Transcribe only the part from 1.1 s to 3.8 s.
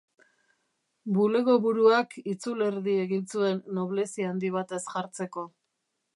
Bulegoburuak itzulerdi egin zuen